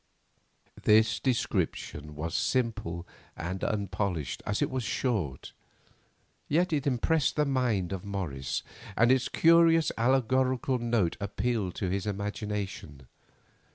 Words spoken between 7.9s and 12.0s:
of Morris, and its curious allegorical note appealed to